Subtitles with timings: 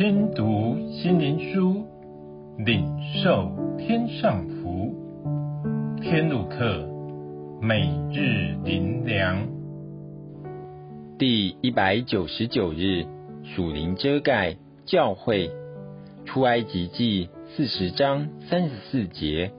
[0.00, 1.84] 听读心灵书，
[2.56, 2.90] 领
[3.22, 4.94] 受天上福。
[6.00, 6.88] 天路客，
[7.60, 9.46] 每日灵粮，
[11.18, 13.04] 第一百九十九日，
[13.44, 14.56] 属灵遮盖
[14.86, 15.50] 教会。
[16.24, 19.50] 出埃及记四十章三十四节，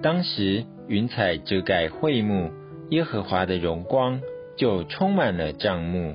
[0.00, 2.52] 当时云彩遮盖会幕，
[2.90, 4.20] 耶和华的荣光
[4.56, 6.14] 就充满了帐幕。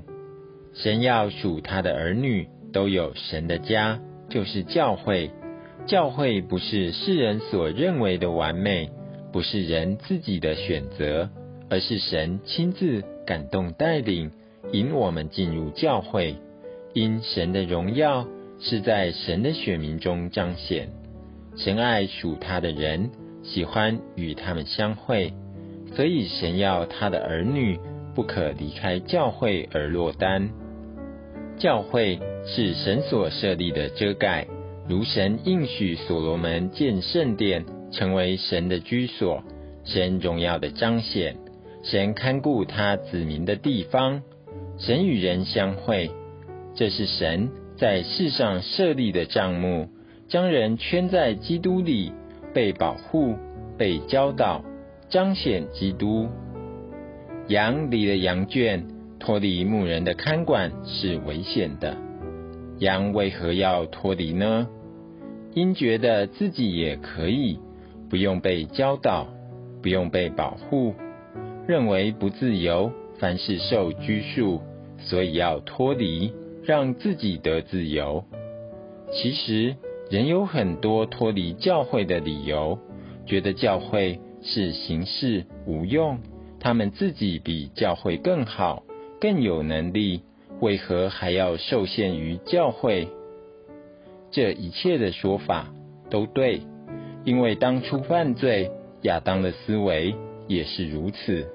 [0.73, 3.99] 神要属他的儿女都有神的家，
[4.29, 5.31] 就是教会。
[5.87, 8.89] 教会不是世人所认为的完美，
[9.31, 11.29] 不是人自己的选择，
[11.69, 14.31] 而是神亲自感动带领，
[14.71, 16.35] 引我们进入教会，
[16.93, 18.27] 因神的荣耀。
[18.63, 20.89] 是在神的选民中彰显，
[21.57, 23.09] 神爱属他的人，
[23.41, 25.33] 喜欢与他们相会，
[25.95, 27.79] 所以神要他的儿女
[28.13, 30.51] 不可离开教会而落单。
[31.61, 34.47] 教会是神所设立的遮盖，
[34.89, 39.43] 如神应许所罗门建圣殿，成为神的居所，
[39.83, 41.35] 神荣耀的彰显，
[41.83, 44.23] 神看顾他子民的地方，
[44.79, 46.09] 神与人相会，
[46.73, 47.51] 这是神。
[47.77, 49.87] 在世上设立的帐目，
[50.27, 52.11] 将人圈在基督里，
[52.55, 53.35] 被保护、
[53.77, 54.63] 被教导，
[55.09, 56.27] 彰显基督。
[57.47, 58.83] 羊离了羊圈，
[59.21, 61.95] 脱离牧人的看管是危险的。
[62.79, 64.67] 羊为何要脱离呢？
[65.53, 67.59] 因觉得自己也可以，
[68.09, 69.27] 不用被教导，
[69.81, 70.95] 不用被保护，
[71.67, 74.61] 认为不自由，凡事受拘束，
[74.97, 76.33] 所以要脱离。
[76.63, 78.23] 让自己得自由。
[79.11, 79.75] 其实
[80.11, 82.77] 人有很多脱离教会的理由，
[83.25, 86.19] 觉得教会是形式无用，
[86.59, 88.83] 他们自己比教会更好，
[89.21, 90.23] 更有能力，
[90.59, 93.07] 为何还要受限于教会？
[94.31, 95.71] 这一切的说法
[96.09, 96.61] 都对，
[97.23, 98.71] 因为当初犯罪，
[99.03, 100.15] 亚当的思维
[100.47, 101.47] 也是如此。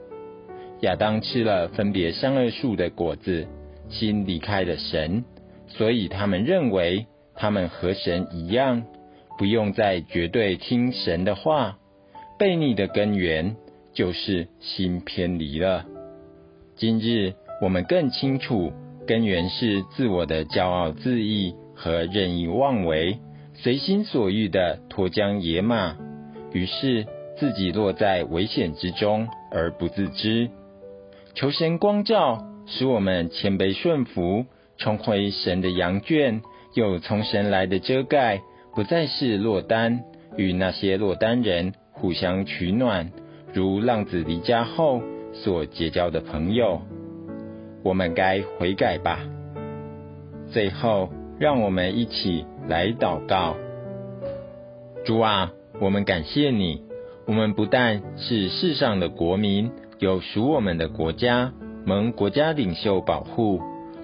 [0.80, 3.46] 亚当吃了分别善恶树的果子。
[3.88, 5.22] 心离开了神，
[5.68, 7.06] 所以他们认为
[7.36, 8.82] 他们和神一样，
[9.38, 11.78] 不用再绝对听神的话。
[12.36, 13.54] 悖逆的根源
[13.94, 15.86] 就是心偏离了。
[16.74, 18.72] 今日我们更清楚，
[19.06, 23.18] 根源是自我的骄傲自意和任意妄为，
[23.54, 25.96] 随心所欲的脱缰野马，
[26.52, 27.06] 于是
[27.38, 30.50] 自己落在危险之中而不自知。
[31.34, 32.46] 求神光照。
[32.68, 34.44] 使我们谦卑顺服，
[34.76, 36.42] 重回神的羊圈，
[36.74, 38.40] 有从神来的遮盖，
[38.74, 40.00] 不再是落单，
[40.36, 43.12] 与那些落单人互相取暖，
[43.54, 45.00] 如浪子离家后
[45.32, 46.82] 所结交的朋友。
[47.86, 49.20] 我们该悔改吧。
[50.50, 51.08] 最后，
[51.38, 53.54] 让我们一起来祷告：
[55.04, 56.82] 主啊，我们感谢你，
[57.28, 59.70] 我们不但是世上的国民，
[60.00, 61.52] 有属我们的国家。
[61.84, 63.60] 蒙国家领袖保护，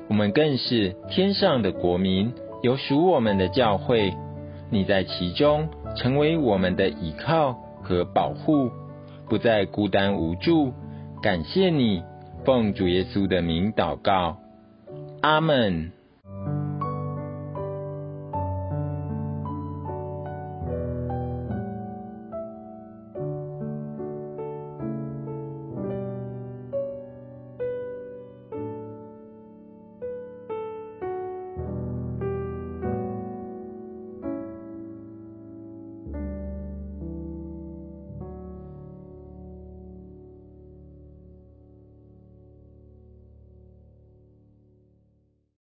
[0.08, 2.32] 我们更是天上的国民，
[2.62, 4.14] 有属我们的教会。
[4.70, 8.70] 你在其中成为我们的依靠和保护，
[9.28, 10.72] 不再孤单无助。
[11.20, 12.04] 感谢你，
[12.44, 14.36] 奉主耶稣的名祷告，
[15.20, 15.92] 阿门。